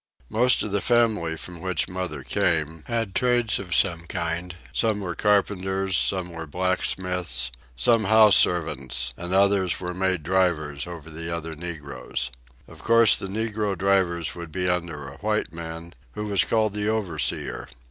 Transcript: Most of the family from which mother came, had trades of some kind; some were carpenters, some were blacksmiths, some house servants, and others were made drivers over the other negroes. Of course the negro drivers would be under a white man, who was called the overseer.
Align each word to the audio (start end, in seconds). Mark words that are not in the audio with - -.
Most 0.29 0.63
of 0.63 0.71
the 0.71 0.81
family 0.81 1.37
from 1.37 1.61
which 1.61 1.87
mother 1.87 2.23
came, 2.23 2.83
had 2.87 3.13
trades 3.13 3.59
of 3.59 3.75
some 3.75 4.07
kind; 4.07 4.55
some 4.73 4.99
were 4.99 5.13
carpenters, 5.13 5.95
some 5.95 6.31
were 6.31 6.47
blacksmiths, 6.47 7.51
some 7.75 8.05
house 8.05 8.35
servants, 8.35 9.13
and 9.15 9.31
others 9.31 9.79
were 9.79 9.93
made 9.93 10.23
drivers 10.23 10.87
over 10.87 11.11
the 11.11 11.29
other 11.29 11.55
negroes. 11.55 12.31
Of 12.67 12.79
course 12.79 13.15
the 13.15 13.27
negro 13.27 13.77
drivers 13.77 14.33
would 14.33 14.51
be 14.51 14.67
under 14.67 15.07
a 15.07 15.17
white 15.17 15.53
man, 15.53 15.93
who 16.13 16.25
was 16.25 16.45
called 16.45 16.73
the 16.73 16.89
overseer. 16.89 17.67